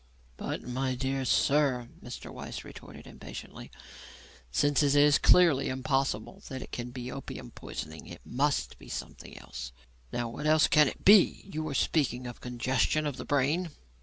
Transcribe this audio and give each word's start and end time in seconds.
"But, 0.35 0.63
my 0.63 0.95
dear 0.95 1.25
sir," 1.25 1.87
Mr. 2.03 2.31
Weiss 2.33 2.65
retorted 2.65 3.05
impatiently, 3.05 3.69
"since 4.51 4.81
it 4.81 4.95
is 4.95 5.19
clearly 5.19 5.69
impossible 5.69 6.41
that 6.49 6.63
it 6.63 6.71
can 6.71 6.89
be 6.89 7.11
opium 7.11 7.51
poisoning, 7.51 8.07
it 8.07 8.25
must 8.25 8.79
be 8.79 8.89
something 8.89 9.37
else. 9.37 9.71
Now, 10.11 10.27
what 10.27 10.47
else 10.47 10.67
can 10.67 10.87
it 10.87 11.05
be? 11.05 11.45
You 11.53 11.61
were 11.61 11.75
speaking 11.75 12.25
of 12.25 12.41
congestion 12.41 13.05
of 13.05 13.17
the 13.17 13.25
brain." 13.25 13.69